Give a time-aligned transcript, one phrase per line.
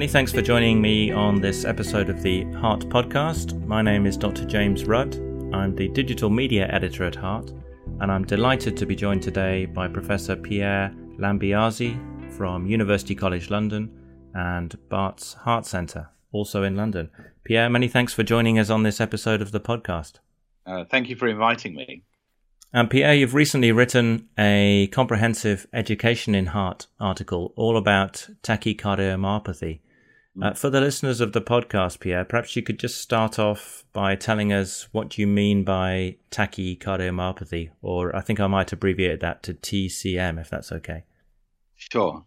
[0.00, 3.62] Many thanks for joining me on this episode of the Heart Podcast.
[3.66, 4.46] My name is Dr.
[4.46, 5.14] James Rudd.
[5.52, 7.52] I'm the digital media editor at Heart,
[8.00, 13.90] and I'm delighted to be joined today by Professor Pier Lambiase from University College London
[14.32, 17.10] and Barts Heart Centre, also in London.
[17.44, 20.14] Pier, many thanks for joining us on this episode of the podcast.
[20.64, 22.04] Uh, thank you for inviting me.
[22.72, 29.80] And Pier, you've recently written a comprehensive education in heart article all about tachycardiomyopathy.
[30.42, 34.16] Uh, for the listeners of the podcast, Pier, perhaps you could just start off by
[34.16, 39.54] telling us what you mean by tachycardiomyopathy, or I think I might abbreviate that to
[39.54, 41.04] TCM, if that's okay.
[41.76, 42.24] Sure.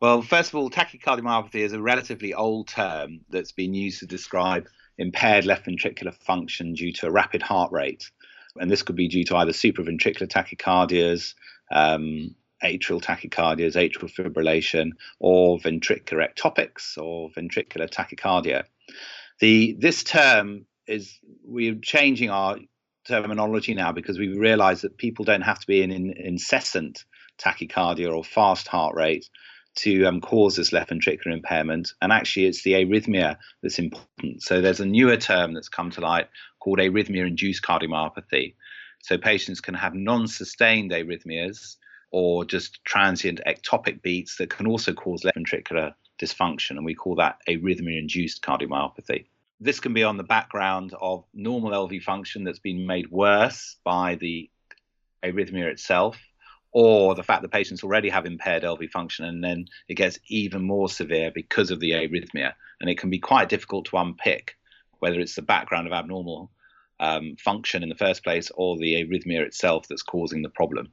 [0.00, 4.66] Well, first of all, tachycardiomyopathy is a relatively old term that's been used to describe
[4.98, 8.10] impaired left ventricular function due to a rapid heart rate.
[8.56, 11.34] And this could be due to either supraventricular tachycardias,
[11.70, 18.64] um, atrial tachycardias, atrial fibrillation, or ventricular ectopics or ventricular tachycardia.
[19.40, 22.58] The this term is we're changing our
[23.06, 27.04] terminology now because we realize that people don't have to be in, in incessant
[27.38, 29.28] tachycardia or fast heart rate
[29.74, 31.92] to um, cause this left ventricular impairment.
[32.00, 34.42] And actually, it's the arrhythmia that's important.
[34.42, 36.28] So there's a newer term that's come to light
[36.60, 38.54] called arrhythmia induced cardiomyopathy.
[39.02, 41.76] So patients can have non sustained arrhythmias
[42.12, 46.72] or just transient ectopic beats that can also cause left ventricular dysfunction.
[46.72, 49.24] And we call that a arrhythmia induced cardiomyopathy.
[49.60, 54.16] This can be on the background of normal LV function that's been made worse by
[54.16, 54.50] the
[55.24, 56.18] arrhythmia itself
[56.72, 60.62] or the fact that patients already have impaired LV function and then it gets even
[60.62, 62.52] more severe because of the arrhythmia.
[62.80, 64.56] And it can be quite difficult to unpick
[64.98, 66.50] whether it's the background of abnormal
[67.00, 70.92] um, function in the first place or the arrhythmia itself that's causing the problem.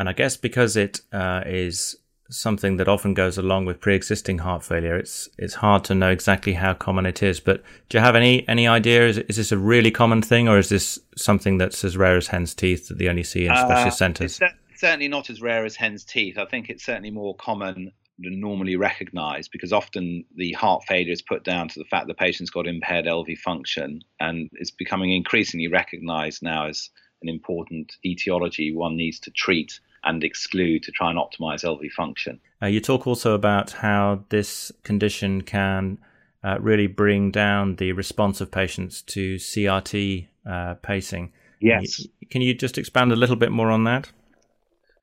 [0.00, 1.94] And I guess because it uh, is
[2.30, 6.54] something that often goes along with pre-existing heart failure, it's it's hard to know exactly
[6.54, 7.38] how common it is.
[7.38, 9.06] But do you have any any idea?
[9.06, 12.28] Is, is this a really common thing, or is this something that's as rare as
[12.28, 14.40] hen's teeth that they only see in specialist uh, centres?
[14.74, 16.38] certainly not as rare as hen's teeth.
[16.38, 21.20] I think it's certainly more common than normally recognized because often the heart failure is
[21.20, 25.68] put down to the fact the patient's got impaired LV function and it's becoming increasingly
[25.68, 26.88] recognized now as
[27.20, 32.40] an important etiology one needs to treat and exclude to try and optimize LV function.
[32.62, 35.98] Uh, you talk also about how this condition can
[36.42, 41.32] uh, really bring down the response of patients to CRT uh, pacing.
[41.60, 42.06] Yes.
[42.30, 44.10] Can you just expand a little bit more on that?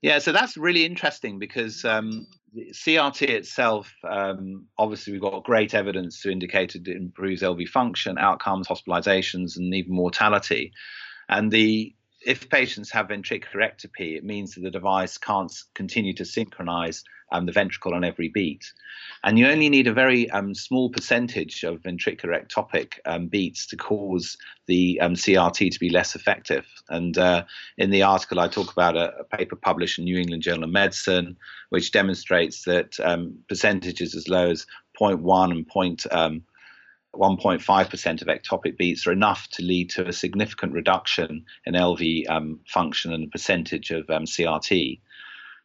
[0.02, 6.22] Yeah, so that's really interesting because um, CRT itself, um, obviously, we've got great evidence
[6.22, 10.72] to indicate it improves LV function, outcomes, hospitalizations, and even mortality.
[11.30, 11.94] And the
[12.28, 17.46] if patients have ventricular ectopy, it means that the device can't continue to synchronize um,
[17.46, 18.74] the ventricle on every beat.
[19.24, 23.78] And you only need a very um, small percentage of ventricular ectopic um, beats to
[23.78, 26.66] cause the um, CRT to be less effective.
[26.90, 27.46] And uh,
[27.78, 30.70] in the article, I talk about a, a, paper published in New England Journal of
[30.70, 31.38] Medicine,
[31.70, 34.66] which demonstrates that um, percentages as low as
[35.00, 36.42] 0.1 and 0.
[37.22, 42.30] Um, 1.5% of ectopic beats are enough to lead to a significant reduction in LV
[42.30, 45.00] um, function and percentage of um, CRT.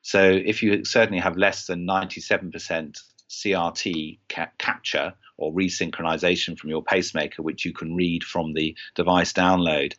[0.03, 2.99] So if you certainly have less than 97%
[3.31, 9.33] CRT ca- capture or resynchronization from your pacemaker, which you can read from the device
[9.33, 9.95] download,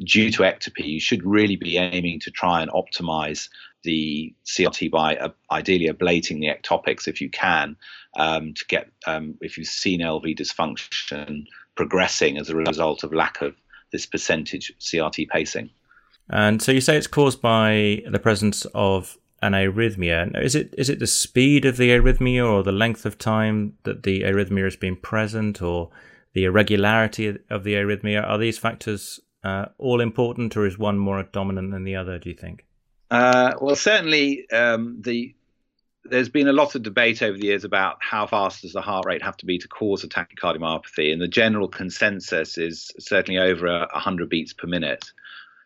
[0.00, 3.48] due to ectopy, you should really be aiming to try and optimize
[3.88, 7.74] the CRT by uh, ideally ablating the ectopics if you can
[8.18, 13.40] um, to get um, if you've seen LV dysfunction progressing as a result of lack
[13.40, 13.54] of
[13.90, 15.70] this percentage CRT pacing.
[16.28, 20.38] And so you say it's caused by the presence of an arrhythmia.
[20.38, 24.02] Is it is it the speed of the arrhythmia or the length of time that
[24.02, 25.88] the arrhythmia has been present or
[26.34, 28.22] the irregularity of the arrhythmia?
[28.22, 32.28] Are these factors uh, all important or is one more dominant than the other, do
[32.28, 32.67] you think?
[33.10, 35.34] Uh, well, certainly um, the
[36.04, 39.04] there's been a lot of debate over the years about how fast does the heart
[39.06, 43.86] rate have to be to cause a tachycardiomyopathy, and the general consensus is certainly over
[43.92, 45.10] 100 beats per minute.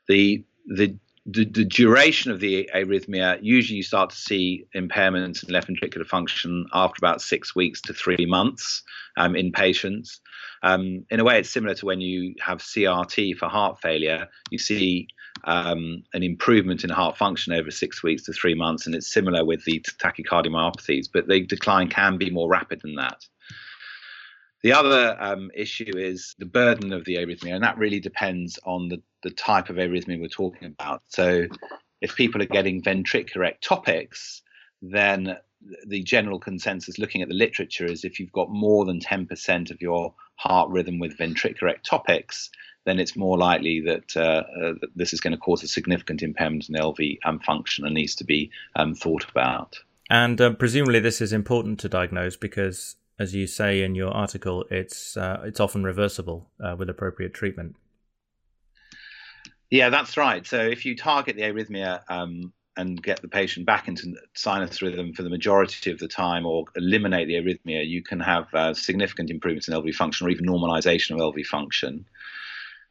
[0.09, 5.53] The the the, the, duration of the arrhythmia, usually you start to see impairments in
[5.53, 8.83] left ventricular function after about six weeks to three months
[9.17, 10.21] um, in patients.
[10.65, 14.29] Um, in a way, it's similar to when you have CRT for heart failure.
[14.51, 15.07] You see
[15.45, 19.45] um, an improvement in heart function over six weeks to three months, and it's similar
[19.45, 23.27] with the tachycardiomyopathies, but the decline can be more rapid than that.
[24.63, 28.89] The other um, issue is the burden of the arrhythmia, and that really depends on
[28.89, 31.03] the, the type of arrhythmia we're talking about.
[31.09, 31.47] So,
[32.01, 34.41] if people are getting ventricular ectopics,
[34.81, 35.37] then
[35.87, 39.81] the general consensus looking at the literature is if you've got more than 10% of
[39.81, 42.49] your heart rhythm with ventricular ectopics,
[42.85, 46.23] then it's more likely that, uh, uh, that this is going to cause a significant
[46.23, 49.79] impairment in LV um, function and needs to be um, thought about.
[50.11, 54.65] And uh, presumably, this is important to diagnose because, as you say in your article,
[54.71, 57.77] it's uh, it's often reversible uh, with appropriate treatment.
[59.71, 60.47] Yeah, that's right.
[60.47, 65.15] So if you target the arrhythmia um, and get the patient back into sinus rhythm
[65.15, 69.31] for the majority of the time or eliminate the arrhythmia, you can have uh, significant
[69.31, 72.05] improvements in LV function or even normalization of LV function.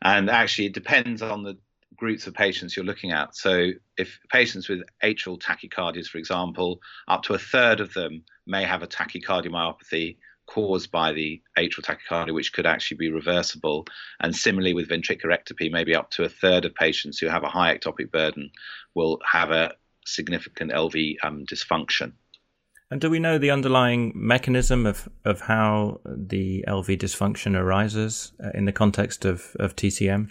[0.01, 1.57] And actually, it depends on the
[1.95, 3.35] groups of patients you're looking at.
[3.35, 8.63] So, if patients with atrial tachycardias, for example, up to a third of them may
[8.63, 10.17] have a tachycardiomyopathy
[10.47, 13.85] caused by the atrial tachycardia, which could actually be reversible.
[14.19, 17.49] And similarly with ventricular ectopy, maybe up to a third of patients who have a
[17.49, 18.51] high ectopic burden
[18.95, 19.73] will have a
[20.05, 22.13] significant LV um, dysfunction.
[22.91, 28.49] And do we know the underlying mechanism of, of how the LV dysfunction arises uh,
[28.53, 30.29] in the context of, of TCM?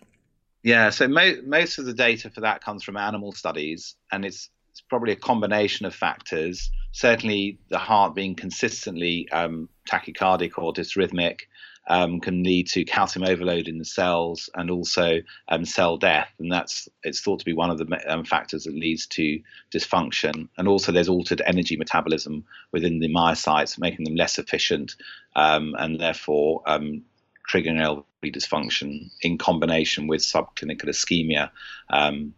[0.62, 4.50] Yeah, so mo- most of the data for that comes from animal studies, and it's,
[4.70, 6.70] it's probably a combination of factors.
[6.92, 11.40] Certainly, the heart being consistently um, tachycardic or dysrhythmic,
[11.88, 16.50] um, can lead to calcium overload in the cells and also um, cell death, and
[16.50, 19.40] that's it's thought to be one of the um, factors that leads to
[19.72, 20.48] dysfunction.
[20.56, 24.96] And also, there's altered energy metabolism within the myocytes, making them less efficient,
[25.34, 27.02] um, and therefore um,
[27.50, 31.50] triggering LV dysfunction in combination with subclinical ischemia
[31.88, 32.34] um,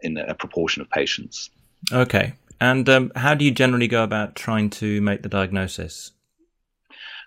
[0.00, 1.50] in a proportion of patients.
[1.90, 2.34] Okay.
[2.60, 6.12] And um, how do you generally go about trying to make the diagnosis?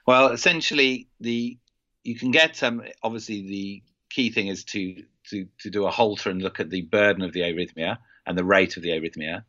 [0.06, 1.57] Well, essentially, the
[2.04, 6.30] you can get um, obviously the key thing is to to to do a Holter
[6.30, 9.44] and look at the burden of the arrhythmia and the rate of the arrhythmia.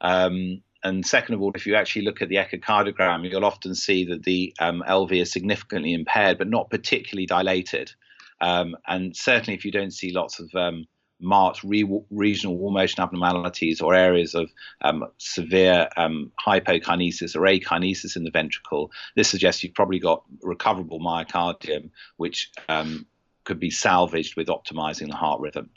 [0.00, 4.06] Um, and second of all, if you actually look at the echocardiogram, you'll often see
[4.06, 7.92] that the um, LV is significantly impaired, but not particularly dilated.
[8.40, 10.86] Um, and certainly, if you don't see lots of um,
[11.20, 14.50] marked re- regional wall motion abnormalities or areas of
[14.82, 21.00] um, severe um, hypokinesis or akinesis in the ventricle, this suggests you've probably got recoverable
[21.00, 23.06] myocardium, which um,
[23.44, 25.70] could be salvaged with optimizing the heart rhythm.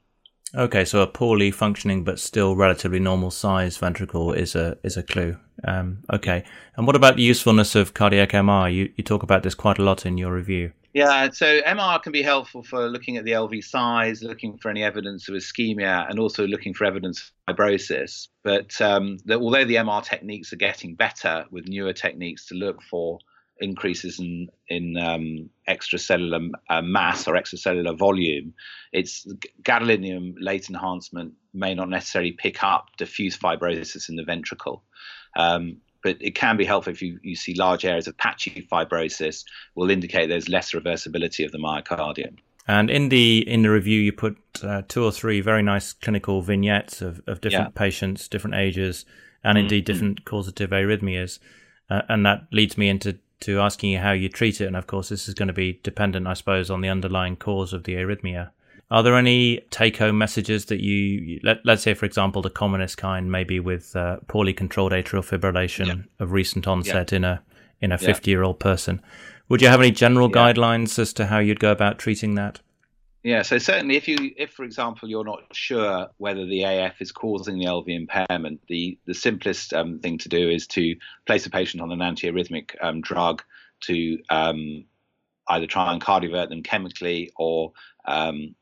[0.55, 5.01] Okay, so a poorly functioning but still relatively normal size ventricle is a is a
[5.01, 5.37] clue.
[5.63, 6.43] Um, okay,
[6.75, 8.71] and what about the usefulness of cardiac MR?
[8.71, 10.71] You you talk about this quite a lot in your review.
[10.93, 14.83] Yeah, so MR can be helpful for looking at the LV size, looking for any
[14.83, 18.27] evidence of ischemia, and also looking for evidence of fibrosis.
[18.43, 22.83] But um, the, although the MR techniques are getting better with newer techniques to look
[22.83, 23.17] for
[23.59, 28.53] increases in in um, extracellular uh, mass or extracellular volume,
[28.91, 29.25] it's
[29.63, 34.83] gadolinium late enhancement may not necessarily pick up diffuse fibrosis in the ventricle.
[35.35, 39.44] Um, but it can be helpful if you, you see large areas of patchy fibrosis
[39.75, 42.38] will indicate there's less reversibility of the myocardium.
[42.67, 46.41] And in the in the review, you put uh, two or three very nice clinical
[46.41, 47.79] vignettes of, of different yeah.
[47.79, 49.05] patients, different ages,
[49.44, 49.63] and mm-hmm.
[49.63, 51.39] indeed different causative arrhythmias.
[51.89, 54.67] Uh, and that leads me into to asking you how you treat it.
[54.67, 57.73] And of course, this is going to be dependent, I suppose, on the underlying cause
[57.73, 58.51] of the arrhythmia.
[58.93, 62.95] Are there any take home messages that you, let, us say, for example, the commonest
[62.95, 65.95] kind, maybe with uh, poorly controlled atrial fibrillation yeah.
[66.19, 67.15] of recent onset yeah.
[67.15, 67.41] in a
[67.81, 69.01] in a 50 year old person?
[69.50, 72.62] Would you have any general guidelines as to how you'd go about treating that?
[73.23, 77.12] Yeah, so certainly if you, if for example, you're not sure whether the AF is
[77.12, 80.95] causing the LV impairment, the the simplest um, thing to do is to
[81.25, 83.41] place a patient on an antiarrhythmic um, drug
[83.85, 84.85] to um,
[85.47, 87.71] either try and cardiovert them chemically or
[88.05, 88.53] um,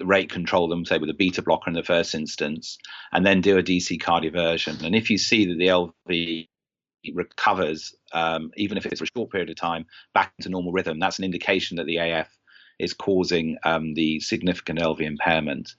[0.00, 2.78] rate control them, say with a beta blocker in the first instance,
[3.12, 4.82] and then do a DC cardioversion.
[4.82, 6.48] And if you see that the LV
[7.14, 10.98] recovers, um, even if it's for a short period of time, back to normal rhythm,
[10.98, 12.28] that's an indication that the AF
[12.78, 15.74] is causing um, the significant LV impairment.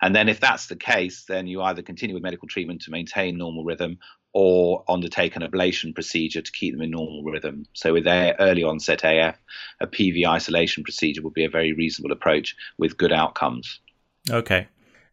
[0.00, 3.36] And then, if that's the case, then you either continue with medical treatment to maintain
[3.36, 3.98] normal rhythm
[4.38, 7.64] or undertake an ablation procedure to keep them in normal rhythm.
[7.72, 9.34] So, with their early onset AF,
[9.80, 13.80] a PV isolation procedure would be a very reasonable approach with good outcomes.
[14.28, 14.68] Okay.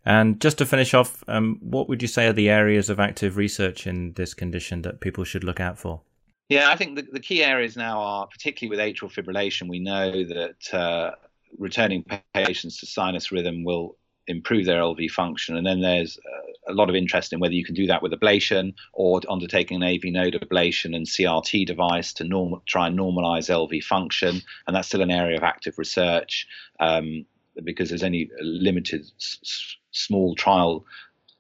[0.06, 3.38] And just to finish off, um, what would you say are the areas of active
[3.38, 6.02] research in this condition that people should look out for?
[6.50, 10.12] Yeah, I think the, the key areas now are, particularly with atrial fibrillation, we know
[10.26, 11.12] that uh,
[11.58, 12.04] returning
[12.34, 13.96] patients to sinus rhythm will
[14.28, 15.56] improve their LV function.
[15.56, 18.12] And then there's uh, a lot of interest in whether you can do that with
[18.12, 23.84] ablation or undertaking an AV node ablation and CRT device to try and normalize LV
[23.84, 24.42] function.
[24.68, 26.48] And that's still an area of active research
[26.80, 27.26] um,
[27.64, 30.86] because there's only limited s- small trial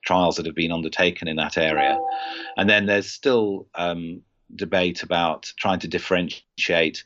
[0.06, 1.98] trials that have been undertaken in that area.
[2.58, 4.22] And then there's still um,
[4.56, 7.04] debate about trying to differentiate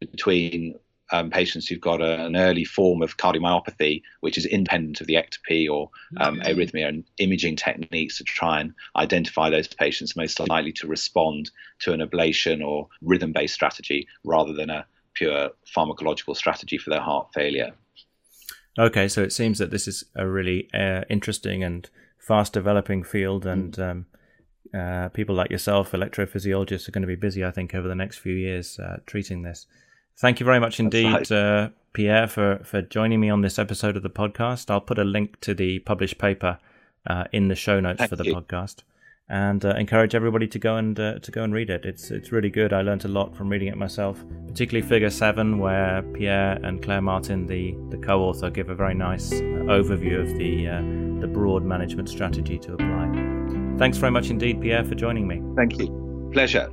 [0.00, 0.74] between
[1.14, 5.14] um, patients who've got a, an early form of cardiomyopathy, which is independent of the
[5.14, 6.48] ectopy or um, mm-hmm.
[6.48, 11.92] arrhythmia, and imaging techniques to try and identify those patients most likely to respond to
[11.92, 17.28] an ablation or rhythm based strategy rather than a pure pharmacological strategy for their heart
[17.32, 17.70] failure.
[18.76, 23.46] Okay, so it seems that this is a really uh, interesting and fast developing field,
[23.46, 23.90] and mm.
[23.90, 24.06] um,
[24.76, 28.18] uh, people like yourself, electrophysiologists, are going to be busy, I think, over the next
[28.18, 29.66] few years uh, treating this.
[30.18, 31.30] Thank you very much indeed.
[31.30, 34.70] Uh, Pier, for, for joining me on this episode of the podcast.
[34.70, 36.58] I'll put a link to the published paper
[37.06, 38.34] uh, in the show notes Thank for the you.
[38.34, 38.82] podcast
[39.28, 41.84] and uh, encourage everybody to go and uh, to go and read it.
[41.84, 42.72] It's it's really good.
[42.72, 47.00] I learned a lot from reading it myself, particularly Figure Seven, where Pier and Claire
[47.00, 49.36] Martin, the, the co-author, give a very nice uh,
[49.68, 53.08] overview of the uh, the broad management strategy to apply.
[53.78, 55.42] Thanks very much indeed, Pier, for joining me.
[55.56, 56.30] Thank you.
[56.32, 56.70] Pleasure.